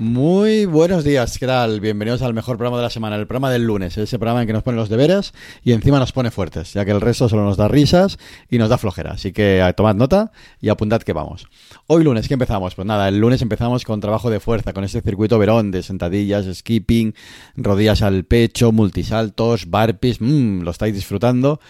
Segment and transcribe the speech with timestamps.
[0.00, 1.78] Muy buenos días, ¿qué tal?
[1.78, 4.52] Bienvenidos al mejor programa de la semana, el programa del lunes, ese programa en que
[4.52, 5.32] nos pone los deberes
[5.62, 8.18] y encima nos pone fuertes, ya que el resto solo nos da risas
[8.50, 9.12] y nos da flojera.
[9.12, 11.46] Así que eh, tomad nota y apuntad que vamos.
[11.86, 12.74] Hoy lunes, ¿qué empezamos?
[12.74, 16.46] Pues nada, el lunes empezamos con trabajo de fuerza, con este circuito verón de sentadillas,
[16.52, 17.14] skipping,
[17.56, 21.60] rodillas al pecho, multisaltos, barpees, mmm, lo estáis disfrutando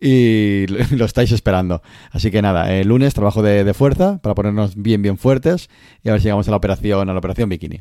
[0.00, 1.82] y lo estáis esperando.
[2.12, 5.68] Así que nada, el lunes trabajo de, de fuerza para ponernos bien, bien fuertes
[6.02, 7.73] y a ver si llegamos a la operación, a la operación bikini.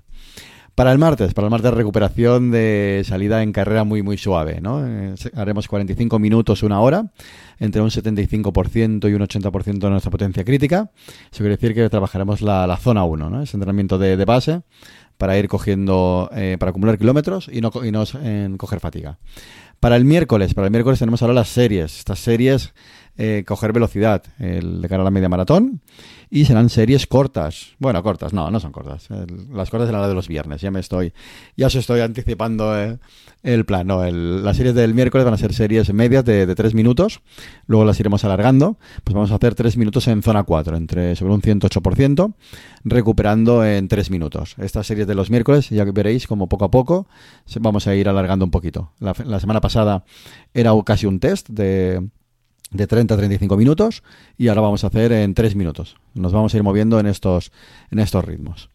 [0.75, 4.83] Para el martes, para el martes recuperación de salida en carrera muy muy suave, ¿no?
[4.83, 7.11] Eh, haremos 45 minutos, una hora,
[7.59, 10.89] entre un 75% y un 80% de nuestra potencia crítica.
[11.31, 13.43] Eso quiere decir que trabajaremos la, zona 1, ¿no?
[13.43, 14.61] Ese entrenamiento de, de base
[15.17, 19.19] para ir cogiendo, eh, para acumular kilómetros y no, y no eh, coger fatiga.
[19.79, 21.99] Para el miércoles, para el miércoles tenemos ahora las series.
[21.99, 22.73] Estas series,
[23.17, 25.81] eh, coger velocidad, el de cara a la media maratón.
[26.29, 27.75] Y serán series cortas.
[27.77, 29.07] Bueno, cortas, no, no son cortas.
[29.51, 30.61] Las cortas serán las de los viernes.
[30.61, 31.13] Ya me estoy,
[31.55, 32.97] ya os estoy anticipando eh,
[33.43, 33.85] el plan.
[33.85, 37.21] No, el, las series del miércoles van a ser series medias de, de 3 minutos.
[37.67, 38.79] Luego las iremos alargando.
[39.03, 42.33] Pues vamos a hacer 3 minutos en zona 4, entre sobre un 108%,
[42.83, 44.55] recuperando en 3 minutos.
[44.57, 47.05] Estas series de los miércoles, ya veréis como poco a poco
[47.59, 48.91] vamos a ir alargando un poquito.
[48.99, 50.03] La semana pasada
[50.53, 52.09] era casi un test de
[52.73, 54.03] de 30 a 35 minutos
[54.37, 55.95] y ahora vamos a hacer en 3 minutos.
[56.13, 57.51] Nos vamos a ir moviendo en estos,
[57.91, 58.69] en estos ritmos.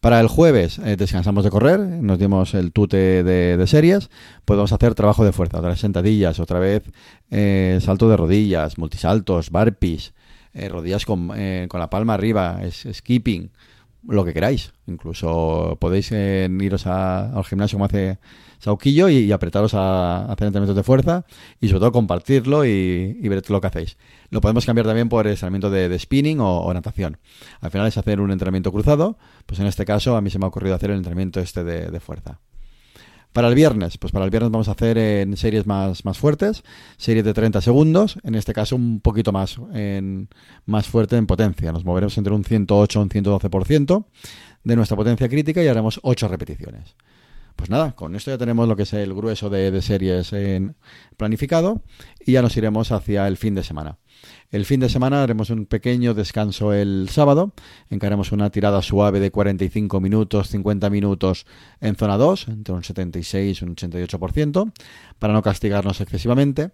[0.00, 4.10] Para el jueves eh, descansamos de correr, nos dimos el tute de, series,
[4.44, 6.84] podemos hacer trabajo de fuerza, otras sentadillas, otra vez
[7.32, 10.14] eh, salto de rodillas, multisaltos, barpees,
[10.54, 11.32] eh, rodillas con,
[11.68, 13.50] con, la palma arriba, skipping,
[14.06, 14.72] lo que queráis.
[14.86, 18.18] Incluso podéis iros a, al gimnasio como hace
[18.58, 21.24] Sauquillo y, apretaros a, hacer entrenamientos de fuerza
[21.60, 23.96] y sobre todo compartirlo y, ver lo que hacéis.
[24.30, 27.18] Lo podemos cambiar también por entrenamiento de, spinning o, natación.
[27.60, 30.44] Al final es hacer un entrenamiento cruzado, pues en este caso a mí se me
[30.44, 32.40] ha ocurrido hacer el entrenamiento este de fuerza.
[33.32, 36.64] Para el viernes, pues para el viernes vamos a hacer en series más, más fuertes,
[36.96, 40.28] series de 30 segundos, en este caso un poquito más, en,
[40.66, 41.70] más fuerte en potencia.
[41.72, 44.04] Nos moveremos entre un 108 y un 112%
[44.64, 46.96] de nuestra potencia crítica y haremos 8 repeticiones.
[47.54, 50.76] Pues nada, con esto ya tenemos lo que es el grueso de, de series en
[51.16, 51.82] planificado
[52.24, 53.98] y ya nos iremos hacia el fin de semana.
[54.50, 57.52] El fin de semana haremos un pequeño descanso el sábado,
[57.90, 61.44] encaremos una tirada suave de 45 minutos, 50 minutos
[61.80, 64.72] en zona 2, entre un 76 y un 88%,
[65.18, 66.70] para no castigarnos excesivamente,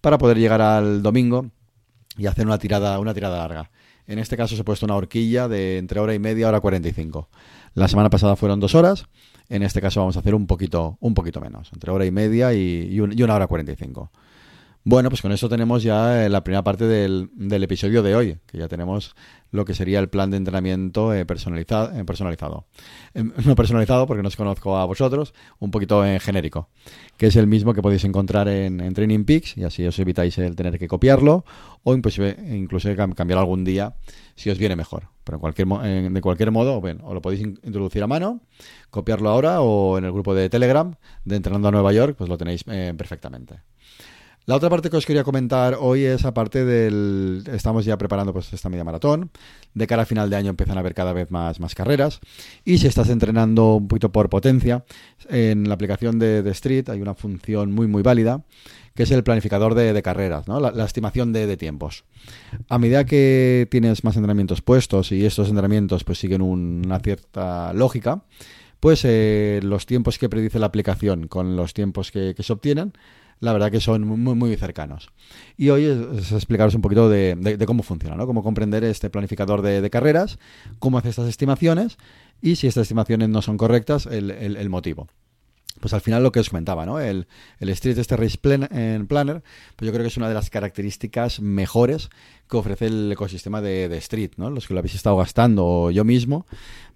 [0.00, 1.50] para poder llegar al domingo
[2.16, 3.70] y hacer una tirada, una tirada larga.
[4.06, 7.28] En este caso se ha puesto una horquilla de entre hora y media, hora 45.
[7.74, 9.04] La semana pasada fueron dos horas,
[9.50, 12.54] en este caso vamos a hacer un poquito, un poquito menos, entre hora y media
[12.54, 14.10] y, y, un, y una hora 45.
[14.82, 18.56] Bueno, pues con eso tenemos ya la primera parte del, del, episodio de hoy, que
[18.56, 19.14] ya tenemos
[19.50, 21.94] lo que sería el plan de entrenamiento eh, personalizado.
[21.94, 22.66] Eh, personalizado.
[23.14, 26.70] Eh, no personalizado porque no os conozco a vosotros, un poquito en genérico,
[27.18, 30.56] que es el mismo que podéis encontrar en, Training Peaks y así os evitáis el
[30.56, 31.44] tener que copiarlo
[31.82, 33.96] o inclusive, inclusive cambiar algún día
[34.34, 35.08] si os viene mejor.
[35.24, 38.40] Pero en cualquier, de cualquier modo, bueno, o lo podéis introducir a mano,
[38.90, 42.38] copiarlo ahora o en el grupo de Telegram de Entrenando a Nueva York, pues lo
[42.38, 43.60] tenéis eh, perfectamente.
[44.46, 47.44] La otra parte que os quería comentar hoy es aparte del...
[47.52, 49.30] Estamos ya preparando pues esta media maratón.
[49.74, 52.20] De cara a final de año empiezan a haber cada vez más, más carreras.
[52.64, 54.84] Y si estás entrenando un poquito por potencia,
[55.28, 58.42] en la aplicación de, de Street hay una función muy muy válida
[58.94, 60.60] que es el planificador de, carreras, ¿no?
[60.60, 62.04] la, estimación de, tiempos.
[62.68, 67.72] A medida que tienes más entrenamientos puestos y estos entrenamientos pues siguen un, una cierta
[67.72, 68.24] lógica,
[68.78, 72.92] pues eh, los tiempos que predice la aplicación con los tiempos que, que se obtienen
[73.40, 75.10] la verdad que son muy, muy cercanos.
[75.56, 78.26] Y hoy es, explicaros un poquito de, cómo funciona, ¿no?
[78.26, 80.38] Cómo comprender este planificador de, carreras,
[80.78, 81.96] cómo hace estas estimaciones
[82.40, 85.08] y si estas estimaciones no son correctas, el, el motivo.
[85.78, 87.00] Pues al final lo que os comentaba, ¿no?
[87.00, 87.26] El,
[87.58, 88.68] el Street este Race plan,
[89.08, 89.42] Planner,
[89.76, 92.10] pues yo creo que es una de las características mejores
[92.48, 94.50] que ofrece el ecosistema de, de Street, ¿no?
[94.50, 96.44] Los que lo habéis estado gastando yo mismo,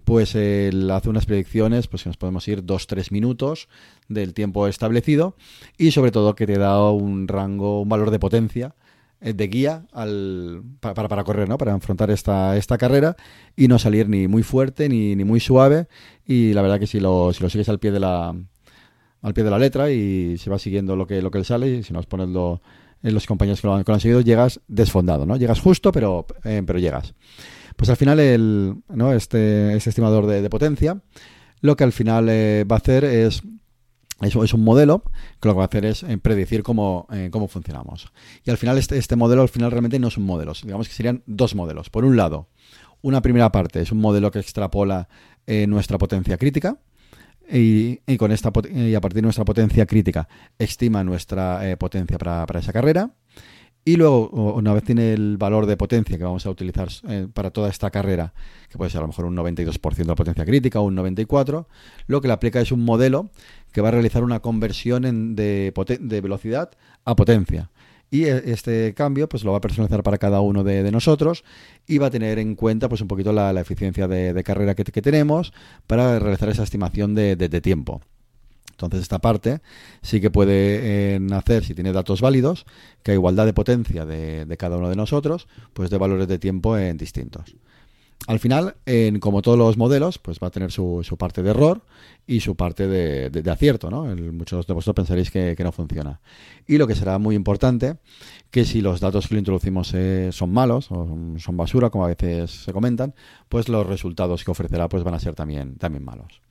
[0.05, 3.67] pues eh, hace unas predicciones, pues que nos podemos ir 2-3 minutos
[4.07, 5.35] del tiempo establecido
[5.77, 8.75] y sobre todo que te da un rango, un valor de potencia
[9.19, 11.57] eh, de guía al, para, para, correr, ¿no?
[11.57, 13.15] Para enfrentar esta, esta carrera
[13.55, 15.87] y no salir ni muy fuerte ni, ni muy suave.
[16.25, 18.35] Y la verdad que si lo, si lo sigues al pie de la
[19.25, 21.69] al pie de la letra y se va siguiendo lo que, lo que le sale
[21.69, 22.61] y si nos pones lo,
[23.01, 25.35] en los compañeros que lo han conseguido, llegas desfondado, ¿no?
[25.35, 27.15] Llegas justo, pero, eh, pero llegas.
[27.75, 29.13] Pues al final el, ¿no?
[29.13, 31.01] este, este estimador de, potencia
[31.61, 33.41] lo que al final eh, va a hacer es
[34.21, 35.03] es, un modelo
[35.41, 38.11] que lo que va a hacer es eh, predecir cómo, eh, cómo funcionamos.
[38.45, 41.23] Y al final este, este modelo al final realmente no son modelos, digamos que serían
[41.25, 41.89] dos modelos.
[41.89, 42.47] Por un lado,
[43.01, 45.09] una primera parte es un modelo que extrapola
[45.47, 46.79] eh, nuestra potencia crítica,
[47.51, 50.27] y, con esta y a partir de nuestra potencia crítica
[50.57, 53.11] estima nuestra potencia para, para, esa carrera
[53.87, 57.51] y luego, una vez tiene el valor de potencia que vamos a utilizar eh, para
[57.51, 58.33] toda esta carrera,
[58.67, 61.67] que puede ser a lo mejor un 92% de potencia crítica o un 94%,
[62.07, 63.29] lo que le aplica es un modelo
[63.71, 66.71] que va a realizar una conversión de, de, velocidad
[67.05, 67.69] a potencia.
[68.11, 71.43] Y e, este cambio pues lo va a personalizar para cada uno de, nosotros
[71.87, 75.53] y va a tener en cuenta pues un poquito la, eficiencia de, carrera que, tenemos
[75.87, 78.01] para realizar esa estimación de tiempo.
[78.75, 79.61] Entonces esta parte
[80.01, 82.65] sí que puede eh, hacer, si tiene datos válidos,
[83.03, 86.77] que a igualdad de potencia de, cada uno de nosotros, pues de valores de tiempo
[86.77, 87.55] en distintos.
[88.27, 88.75] Al final,
[89.19, 91.83] como todos los modelos, pues va a tener su, parte de error
[92.25, 94.03] y su parte de, acierto, ¿no?
[94.31, 96.19] muchos de vosotros pensaréis que, no funciona.
[96.65, 97.97] Y lo que será muy importante,
[98.49, 101.07] que si los datos que le introducimos eh, son malos o
[101.37, 103.13] son basura, como a veces se comentan,
[103.47, 106.41] pues los resultados que ofrecerá pues van a ser también, también malos.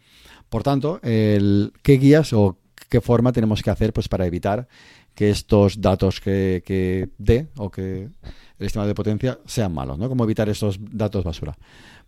[0.49, 2.56] Por tanto, ¿qué guías o
[2.88, 4.69] qué forma tenemos que hacer pues, para evitar
[5.14, 8.08] que estos datos que, que dé o que
[8.58, 9.99] el estimado de potencia sean malos?
[9.99, 10.08] ¿no?
[10.08, 11.56] ¿Cómo evitar estos datos basura?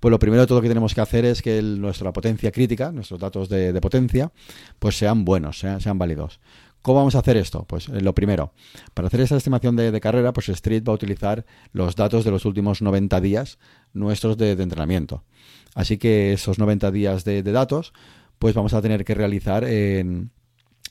[0.01, 3.19] Pues lo primero de todo que tenemos que hacer es que nuestra potencia crítica, nuestros
[3.19, 4.31] datos de, potencia,
[4.79, 6.41] pues sean buenos, sean, sean válidos.
[6.87, 7.65] ¿Cómo vamos a hacer esto?
[7.65, 8.53] Pues eh, lo primero,
[8.95, 12.45] para hacer esta estimación de, carrera, pues Street va a utilizar los datos de los
[12.45, 13.59] últimos 90 días
[13.93, 15.25] nuestros de, entrenamiento.
[15.75, 17.93] Así que esos 90 días de, datos,
[18.39, 20.31] pues vamos a tener que realizar en,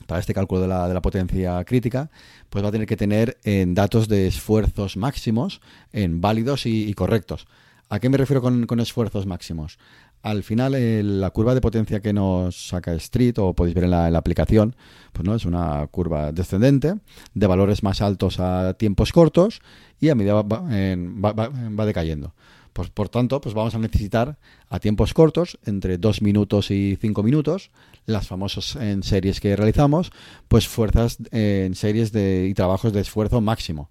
[0.06, 2.10] para este cálculo de la, de la, potencia crítica,
[2.50, 5.60] pues va a tener que tener en datos de esfuerzos máximos
[5.92, 7.46] en válidos y, correctos.
[7.88, 9.78] ¿A qué me refiero con, esfuerzos máximos?
[10.22, 10.74] Al final,
[11.20, 14.74] la curva de potencia que nos saca Street, o podéis ver en la, aplicación,
[15.12, 16.96] pues no es una curva descendente,
[17.34, 19.60] de valores más altos a tiempos cortos,
[20.00, 22.34] y a medida va, va, va decayendo.
[22.76, 24.36] Pues, por tanto, pues vamos a necesitar
[24.68, 27.70] a tiempos cortos, entre 2 minutos y 5 minutos,
[28.04, 30.12] las famosas en series que realizamos,
[30.46, 33.88] pues fuerzas en series de, y trabajos de esfuerzo máximo.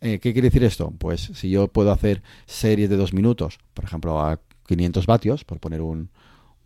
[0.00, 0.92] Eh, ¿Qué quiere decir esto?
[0.98, 4.38] Pues si yo puedo hacer series de 2 minutos, por ejemplo, a
[4.68, 6.08] 500 vatios, por poner un,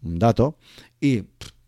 [0.02, 0.58] dato,
[1.00, 1.22] y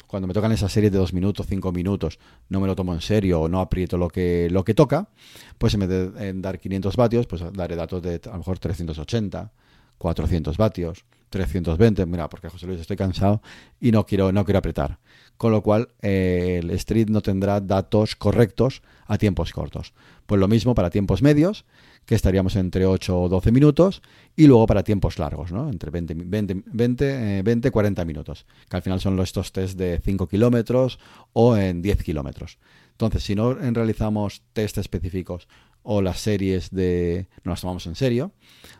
[0.06, 2.18] cuando me tocan esas series de 2 minutos, 5 minutos,
[2.50, 5.08] no me lo tomo en serio o no aprieto lo que, lo que toca,
[5.56, 9.50] pues en vez de dar 500 vatios, pues daré datos de a lo mejor 380,
[9.98, 13.42] 400 vatios, 320, mira, porque José Luis estoy cansado
[13.80, 14.98] y no quiero, no quiero apretar.
[15.36, 19.92] Con lo cual, eh, el Street no tendrá datos correctos a tiempos cortos.
[20.26, 21.64] Pues lo mismo para tiempos medios,
[22.06, 24.02] que estaríamos entre 8 o 12 minutos,
[24.34, 25.68] y luego para tiempos largos, ¿no?
[25.68, 30.26] Entre 20, 20, 20, 20 40 minutos, que al final son estos test de 5
[30.26, 30.98] kilómetros
[31.32, 32.58] o en 10 kilómetros.
[32.92, 35.46] Entonces, si no realizamos test específicos
[35.90, 38.32] o las series de no las tomamos en serio,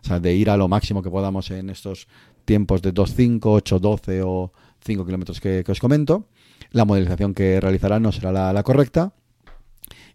[0.03, 2.07] o sea, de ir a lo máximo que podamos en estos
[2.45, 4.53] tiempos de 2.5, 8.12 o
[4.85, 6.29] 5 kilómetros que, os comento,
[6.71, 9.15] la modelización que realizará no será la, correcta.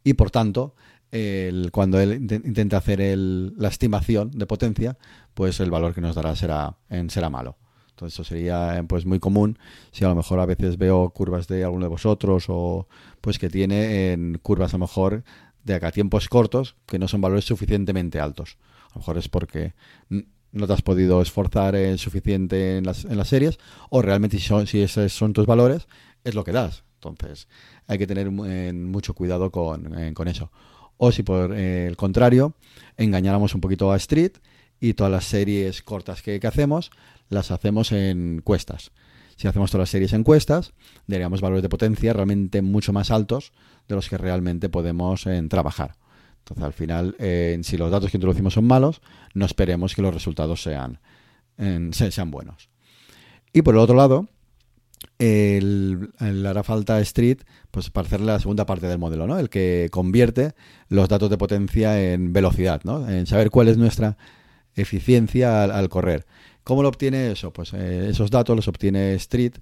[0.03, 0.75] Y por tanto
[1.09, 4.95] el, cuando él intente hacer el, la estimación de potencia,
[5.33, 7.57] pues el valor que nos dará será, en, será malo.
[7.89, 9.57] Entonces eso sería pues muy común.
[9.91, 12.87] Si a lo mejor a veces veo curvas de alguno de vosotros o
[13.19, 15.23] pues que tiene en curvas a lo mejor
[15.63, 18.57] de acá tiempos cortos que no son valores suficientemente altos.
[18.91, 19.73] A lo mejor es porque
[20.51, 23.57] no te has podido esforzar en suficiente en las, en las series
[23.89, 25.87] o realmente si, son, si esos son tus valores
[26.23, 26.83] es lo que das.
[26.95, 27.47] Entonces
[27.87, 30.51] hay que tener mucho cuidado con, con, eso.
[30.97, 32.55] O si por el contrario
[32.97, 34.33] engañáramos un poquito a Street
[34.79, 36.91] y todas las series cortas que, que hacemos
[37.29, 38.91] las hacemos en cuestas.
[39.35, 40.73] Si hacemos todas las series en cuestas,
[41.07, 43.51] daríamos valores de potencia realmente mucho más altos
[43.87, 45.95] de los que realmente podemos en, trabajar.
[46.39, 47.15] Entonces, al final,
[47.63, 49.01] si los datos que introducimos son malos,
[49.33, 50.99] no esperemos que los resultados sean,
[51.91, 52.69] sean buenos.
[53.53, 54.27] Y por el otro lado,
[55.19, 57.39] el, hará falta Street
[57.71, 59.39] pues para hacer la segunda parte del modelo, ¿no?
[59.39, 60.53] El que convierte
[60.89, 63.07] los datos de potencia en velocidad, ¿no?
[63.09, 64.17] En saber cuál es nuestra
[64.75, 66.25] eficiencia al, correr.
[66.63, 67.51] ¿Cómo lo obtiene eso?
[67.51, 69.55] Pues eh, esos datos los obtiene Street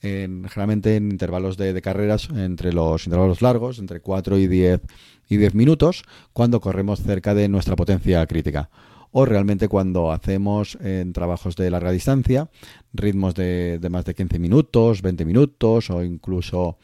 [0.00, 4.80] generalmente en intervalos de, carreras entre los intervalos largos, entre 4 y 10,
[5.28, 8.70] y 10 minutos, cuando corremos cerca de nuestra potencia crítica.
[9.12, 12.50] O realmente cuando hacemos en trabajos de larga distancia,
[12.92, 16.76] ritmos de, más de 15 minutos, 20 minutos o incluso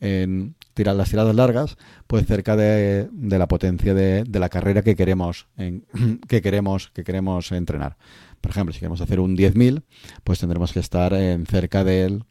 [0.00, 5.46] en tirar las tiradas largas, pues cerca de, la potencia de, la carrera que queremos,
[6.28, 7.96] que queremos, que queremos entrenar.
[8.40, 9.82] Por ejemplo, si queremos hacer un 10.000,
[10.24, 12.24] pues tendremos que estar en cerca del,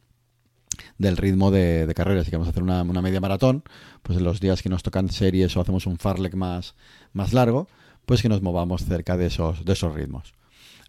[0.97, 2.23] del ritmo de, carrera.
[2.23, 3.63] Si queremos hacer una, media maratón,
[4.01, 6.75] pues en los días que nos tocan series o hacemos un farlek más,
[7.13, 7.67] más largo,
[8.05, 10.33] pues que nos movamos cerca de esos, de esos ritmos.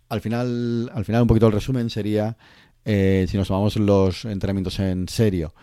[0.08, 2.36] Al final, al final, un poquito el resumen sería,
[2.84, 5.54] eh, si nos tomamos los entrenamientos en serio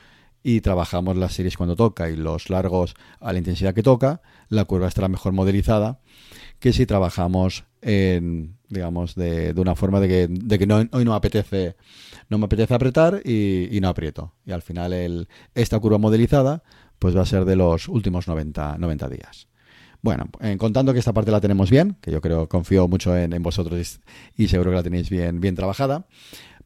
[0.43, 4.65] y trabajamos las series cuando toca y los largos a la intensidad que toca, la
[4.65, 5.99] curva estará mejor modelizada
[6.59, 11.05] que si trabajamos en, digamos, de, de una forma de que, de que no, hoy
[11.05, 11.75] no apetece,
[12.29, 14.33] no me apetece apretar y, no aprieto.
[14.45, 16.63] Y al final el, esta curva modelizada
[16.99, 19.47] pues va a ser de los últimos 90, 90 días.
[20.01, 23.33] Bueno, en contando que esta parte la tenemos bien, que yo creo, confío mucho en,
[23.33, 23.99] en vosotros
[24.35, 26.07] y, seguro que la tenéis bien, bien trabajada,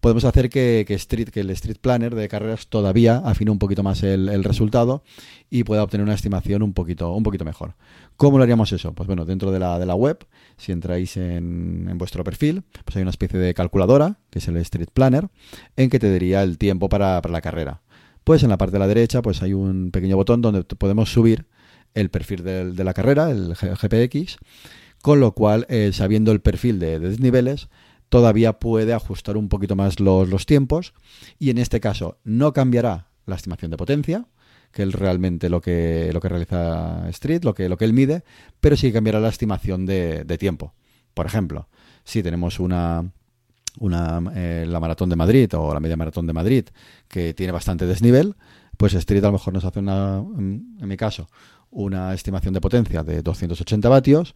[0.02, 4.04] podemos hacer que, Street, que el Street Planner de carreras todavía afine un poquito más
[4.04, 5.04] el, resultado
[5.50, 7.76] y pueda obtener una estimación un poquito, un poquito mejor.
[8.18, 8.94] ¿Cómo lo haríamos eso?
[8.94, 10.26] Pues bueno, dentro de la, de la web,
[10.58, 14.58] si entráis en, en, vuestro perfil, pues hay una especie de calculadora, que es el
[14.58, 15.30] Street Planner,
[15.76, 17.82] en que te daría el tiempo para, la carrera.
[18.24, 21.48] Pues en la parte de la derecha, pues hay un pequeño botón donde podemos subir
[21.94, 24.38] el perfil de, la carrera, el GPX,
[25.02, 27.70] con lo cual, eh, sabiendo el perfil de, de desniveles,
[28.12, 30.94] todavía puede ajustar un poquito más los, tiempos
[31.40, 34.26] y en este caso no cambiará la estimación de potencia,
[34.72, 38.24] que es realmente lo que, lo que realiza Street, lo que, lo que él mide,
[38.60, 40.74] pero sí cambiará la estimación de, tiempo.
[41.14, 41.68] Por ejemplo,
[42.04, 43.12] si tenemos una,
[43.80, 46.66] una eh, la maratón de Madrid o la media maratón de Madrid
[47.08, 48.36] que tiene bastante desnivel,
[48.78, 51.30] pues Street a lo mejor nos hace una, en, mi caso,
[51.70, 54.36] una estimación de potencia de 280 vatios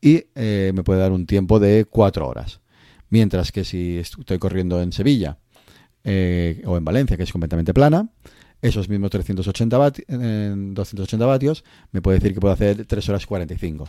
[0.00, 2.60] y eh, me puede dar un tiempo de 4 horas.
[3.08, 5.38] Mientras que si estoy corriendo en Sevilla
[6.04, 8.08] eh, o en Valencia, que es completamente plana,
[8.62, 13.88] esos mismos 380 280 vatios me puede decir que puedo hacer 3 horas 45.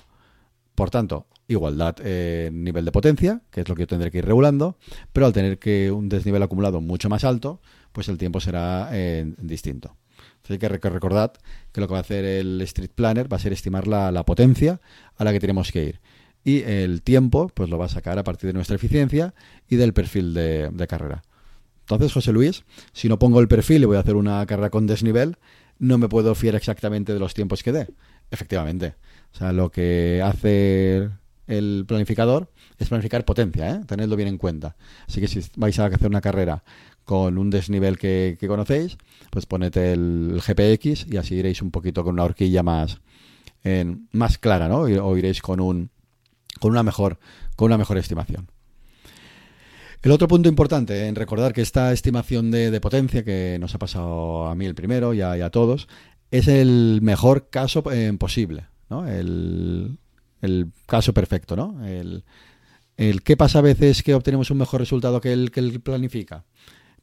[0.75, 4.25] Por tanto, igualdad en nivel de potencia, que es lo que yo tendré que ir
[4.25, 4.77] regulando,
[5.11, 7.61] pero al tener que un desnivel acumulado mucho más alto,
[7.91, 9.97] pues el tiempo será eh, distinto.
[10.49, 11.33] Hay que recordar
[11.71, 14.81] que lo que va a hacer el Street Planner va a ser estimar la potencia
[15.15, 15.99] a la que tenemos que ir
[16.43, 19.33] y el tiempo pues lo va a sacar a partir de nuestra eficiencia
[19.67, 21.21] y del perfil de, carrera.
[21.81, 24.87] Entonces, José Luis, si no pongo el perfil y voy a hacer una carrera con
[24.87, 25.37] desnivel,
[25.79, 27.87] no me puedo fiar exactamente de los tiempos que dé.
[28.29, 28.95] Efectivamente.
[29.33, 31.09] O sea, lo que hace
[31.47, 33.81] el planificador es planificar potencia, ¿eh?
[33.85, 34.75] tenedlo bien en cuenta.
[35.07, 36.63] Así que si vais a hacer una carrera
[37.03, 38.97] con un desnivel que, conocéis,
[39.31, 43.01] pues ponete el, GPX y así iréis un poquito con una horquilla más,
[44.11, 44.81] más clara, ¿no?
[44.81, 45.89] O iréis con un,
[46.59, 47.19] con una mejor,
[47.55, 48.47] con una mejor estimación.
[50.01, 54.47] El otro punto importante en recordar que esta estimación de, potencia, que nos ha pasado
[54.47, 55.87] a mí el primero y a, todos,
[56.31, 59.07] es el mejor caso eh, posible, ¿no?
[59.07, 59.99] El,
[60.87, 61.85] caso perfecto, ¿no?
[61.85, 62.23] El,
[62.97, 66.45] el, ¿Qué pasa a veces que obtenemos un mejor resultado que el que él planifica?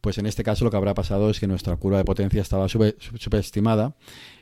[0.01, 2.69] Pues en este caso lo que habrá pasado es que nuestra curva de potencia estaba
[2.69, 3.95] subestimada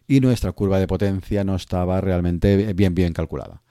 [0.08, 3.62] y nuestra curva de potencia no estaba realmente bien bien calculada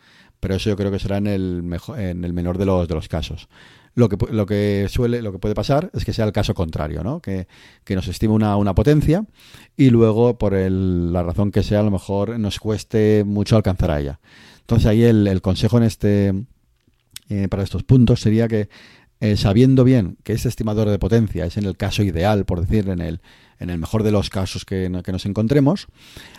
[0.46, 2.94] pero eso yo creo que será en el, mejor, en el menor de los, de
[2.94, 3.50] los casos.
[3.96, 7.02] Lo que, lo que suele, lo que puede pasar es que sea el caso contrario,
[7.02, 7.22] ¿no?
[7.22, 7.48] Que,
[7.88, 9.26] nos estime una, una, potencia
[9.78, 14.00] y luego, por la razón que sea, a lo mejor nos cueste mucho alcanzar a
[14.02, 14.20] ella.
[14.60, 16.34] Entonces ahí el, consejo en este
[17.30, 18.68] eh, para estos puntos sería que
[19.22, 22.90] eh, sabiendo bien que ese estimador de potencia es en el caso ideal, por decir,
[22.90, 23.22] en el,
[23.60, 25.88] en el mejor de los casos que, nos encontremos,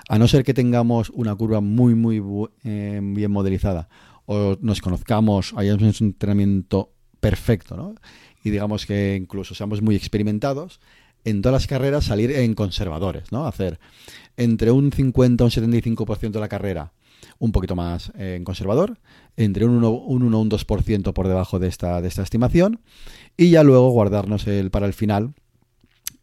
[0.09, 2.23] a no ser que tengamos una curva muy, muy
[2.65, 3.89] eh, bien modelizada
[4.27, 6.91] o nos conozcamos, hayamos un entrenamiento
[7.27, 7.97] perfecto, ¿no?
[8.45, 10.79] Y digamos que incluso seamos muy experimentados,
[11.25, 13.49] en todas las carreras salir en conservadores, ¿no?
[13.49, 13.81] Hacer
[14.37, 16.93] entre un 50 o un 75% de la carrera
[17.41, 18.99] un poquito más eh, en conservador,
[19.37, 22.81] entre un 1 o un 2% por debajo de esta, de esta estimación,
[23.37, 25.35] y ya luego guardarnos el, para el final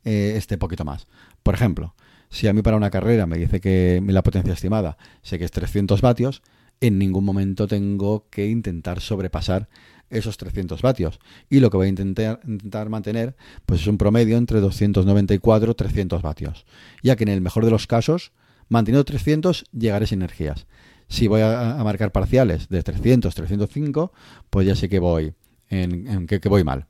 [0.05, 1.07] eh, este poquito más.
[1.43, 1.95] Por ejemplo,
[2.29, 5.51] si a mí para una carrera me dice que la potencia estimada sé que es
[5.51, 6.41] 300 vatios,
[6.79, 9.67] en ningún momento tengo que intentar sobrepasar
[10.09, 11.19] esos 300 vatios.
[11.49, 15.75] Y lo que voy a intentar, intentar mantener pues es un promedio entre 294 y
[15.75, 16.65] 300 vatios.
[17.01, 18.31] Ya que en el mejor de los casos,
[18.69, 20.67] manteniendo 300, llegaré sin energías.
[21.07, 24.13] Si voy a, marcar parciales de 300, 305,
[24.49, 25.33] pues ya sé que voy,
[25.69, 26.87] en, que, voy mal.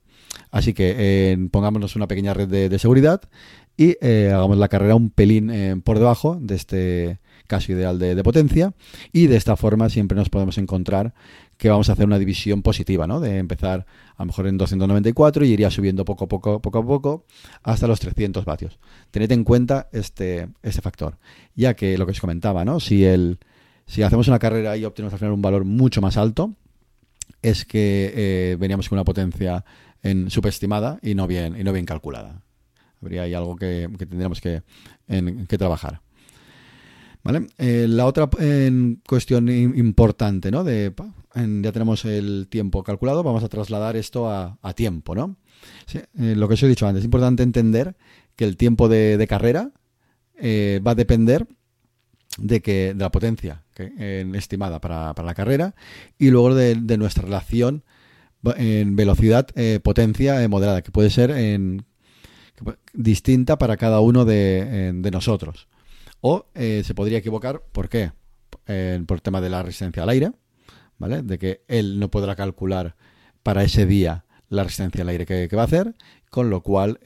[0.51, 3.21] Así que eh, pongámonos una pequeña red de, seguridad
[3.77, 8.23] y eh, hagamos la carrera un pelín eh, por debajo de este caso ideal de,
[8.23, 8.73] potencia
[9.11, 11.13] y de esta forma siempre nos podemos encontrar
[11.57, 13.19] que vamos a hacer una división positiva, ¿no?
[13.19, 17.25] De empezar a lo mejor en 294 y iría subiendo poco a poco, a poco
[17.61, 18.79] hasta los 300 vatios.
[19.11, 21.17] Tened en cuenta este, este factor,
[21.55, 22.79] ya que lo que os comentaba, ¿no?
[22.79, 23.39] Si el,
[23.85, 26.53] si hacemos una carrera y obtenemos al final un valor mucho más alto,
[27.41, 29.63] es que eh, veníamos con una potencia
[30.01, 32.41] en subestimada y no bien, y no bien calculada.
[33.03, 34.63] Habría ahí algo que, tendríamos que,
[35.57, 35.99] trabajar.
[37.21, 37.47] ¿Vale?
[37.57, 38.29] Eh, la otra
[39.07, 40.65] cuestión importante, ¿no?
[40.65, 45.35] Ya tenemos el tiempo calculado, vamos a trasladar esto a, tiempo, ¿no?
[45.93, 47.97] Eh, lo que os he dicho antes, es importante entender
[48.37, 49.71] que el tiempo de, carrera
[50.37, 51.45] eh, va a depender
[52.37, 53.63] de, que, de la potencia
[54.33, 55.75] estimada para, la carrera
[56.17, 57.83] y luego de, nuestra relación
[58.57, 59.47] en velocidad,
[59.81, 61.85] potencia moderada, que puede ser en,
[62.93, 65.67] distinta para cada uno de, nosotros.
[66.21, 68.11] O eh, se podría equivocar, ¿por qué?
[69.07, 70.31] por tema de la resistencia al aire,
[70.97, 71.21] ¿vale?
[71.21, 72.95] De que él no podrá calcular
[73.41, 75.95] para ese día la resistencia al aire que, va a hacer,
[76.29, 76.99] con lo cual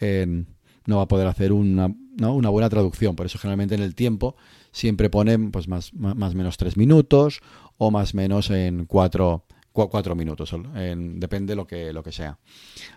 [0.88, 1.88] no va a poder hacer una,
[2.18, 3.16] buena traducción.
[3.16, 4.36] Por eso generalmente en el tiempo
[4.72, 7.42] siempre ponen pues más, más, menos tres minutos
[7.78, 9.46] o más menos en cuatro
[9.90, 10.54] cuatro minutos,
[10.96, 12.40] depende lo que, lo que sea.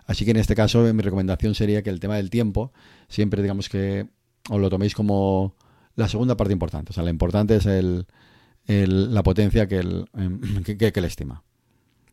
[0.05, 2.71] Así que en este caso mi recomendación sería que el tema del tiempo
[3.07, 4.07] siempre digamos que
[4.49, 5.55] os lo toméis como
[5.95, 6.91] la segunda parte importante.
[6.91, 8.05] O sea, la importante es el,
[8.67, 11.43] la potencia que, el, em, que, estima.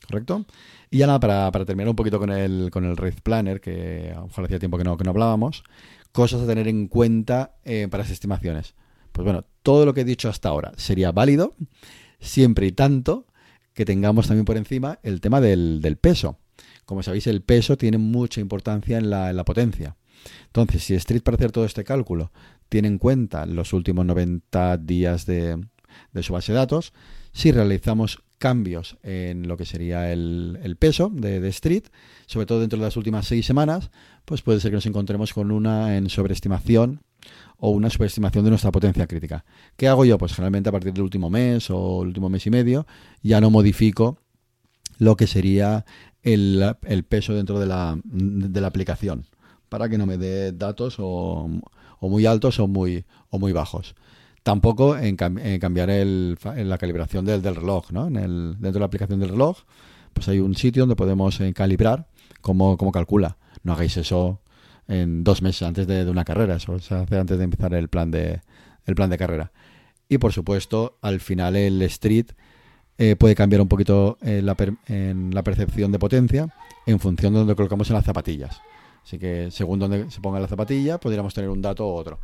[0.07, 0.47] ¿Correcto?
[0.91, 4.21] Y ya para, para, terminar un poquito con el, con el Red Planner, que a
[4.21, 5.65] lo mejor hacía tiempo que no, que no hablábamos,
[6.13, 8.75] cosas a tener en cuenta eh, para las estimaciones.
[9.13, 11.55] Pues bueno, todo lo que he dicho hasta ahora sería válido
[12.21, 13.27] siempre y tanto
[13.79, 16.41] que tengamos también por encima el tema del, peso.
[16.85, 19.95] Como sabéis, el peso tiene mucha importancia en la, potencia.
[20.47, 22.33] Entonces, si Street para hacer todo este cálculo
[22.69, 25.65] tiene en cuenta los últimos 90 días de,
[26.21, 26.93] su base de datos,
[27.31, 31.85] si realizamos cambios en lo que sería el, peso de, de, Street,
[32.27, 33.91] sobre todo dentro de las últimas seis semanas,
[34.25, 37.01] pues puede ser que nos encontremos con una en sobreestimación
[37.59, 39.45] o una superestimación de nuestra potencia crítica.
[39.77, 40.19] ¿Qué hago yo?
[40.19, 42.87] Pues generalmente a partir del último mes o el último mes y medio
[43.23, 44.19] ya no modifico
[44.99, 45.85] lo que sería
[46.23, 46.77] el,
[47.09, 49.27] peso dentro de la, de la, aplicación
[49.69, 51.49] para que no me dé datos o,
[52.01, 53.95] muy altos o muy, o muy bajos.
[54.49, 57.93] Tampoco en, cambiar la calibración del, reloj.
[57.93, 58.07] ¿no?
[58.07, 59.59] En el, dentro de la aplicación del reloj
[60.15, 62.09] pues hay un sitio donde podemos eh, calibrar
[62.41, 63.37] cómo, cómo calcula.
[63.63, 64.41] No hagáis eso
[64.87, 66.57] en dos meses antes de, una carrera.
[66.57, 68.41] Eso se hace antes de empezar el plan de,
[68.87, 69.53] el plan de carrera.
[70.09, 72.29] Y por supuesto, al final el street
[72.97, 76.55] eh, puede cambiar un poquito eh, la percepción de potencia
[76.87, 78.63] en función de donde colocamos en las zapatillas.
[79.05, 82.19] Así que según donde se ponga la zapatilla, podríamos tener un dato u otro.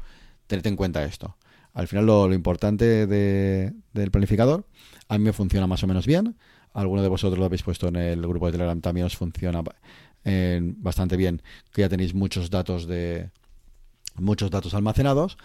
[0.46, 1.36] Tened en cuenta esto.
[1.74, 4.66] Al final lo, importante del planificador,
[5.08, 6.36] a mí me funciona más o menos bien.
[6.72, 9.62] Alguno de vosotros lo habéis puesto en el grupo de Telegram, también os funciona
[10.24, 13.30] bastante bien, que ya tenéis muchos datos de
[14.16, 15.36] muchos datos almacenados.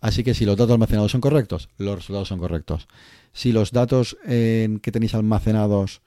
[0.00, 2.88] Así que si los datos almacenados son correctos, los resultados son correctos.
[3.32, 6.02] Si los datos que tenéis almacenados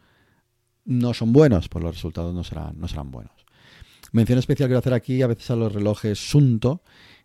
[0.86, 3.34] no son buenos, pues los resultados no serán, no serán buenos.
[4.12, 6.84] Mención especial quiero hacer aquí a veces a los relojes Sunto,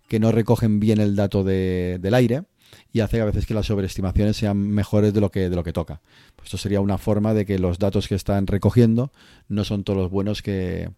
[0.09, 2.45] que no recogen bien el dato del aire
[2.93, 5.73] y hace a veces que las sobreestimaciones sean mejores de lo que, de lo que
[5.73, 6.01] toca.
[6.35, 9.13] Pues esto sería una forma de que los datos que están recogiendo
[9.49, 10.91] no son todos los buenos que,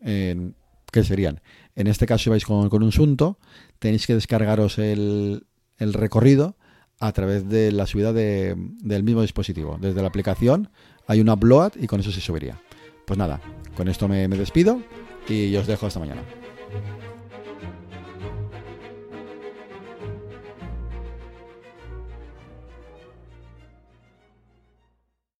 [0.00, 1.40] que serían.
[1.74, 3.38] En este caso, si vais con, un Sunto,
[3.78, 5.46] tenéis que descargaros el,
[5.78, 6.56] el recorrido
[7.00, 9.76] a través de la subida de, del mismo dispositivo.
[9.80, 10.70] Desde la aplicación
[11.06, 12.60] hay una upload y con eso se subiría.
[13.06, 13.40] Pues nada,
[13.76, 14.80] con esto me, me despido
[15.28, 16.22] y os dejo hasta mañana.